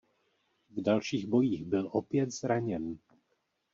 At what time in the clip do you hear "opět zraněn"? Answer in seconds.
1.91-2.97